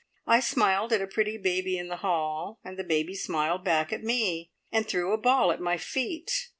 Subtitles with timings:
[0.25, 4.01] I smiled at a pretty baby in the hall, and the baby smiled back at
[4.01, 6.49] me, and threw a ball at my feet.